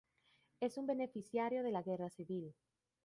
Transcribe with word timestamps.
Es 0.61 0.79
un 0.79 0.87
beneficiario 0.87 1.61
de 1.61 1.69
la 1.71 1.83
guerra 1.83 2.09
civil. 2.09 2.55